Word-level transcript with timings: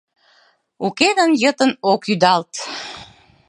Уке 0.85 1.09
гын 1.17 1.31
йытын 1.41 1.71
ок 1.91 2.01
ӱдалт. 2.13 2.53